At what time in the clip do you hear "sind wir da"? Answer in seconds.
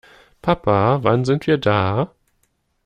1.25-2.09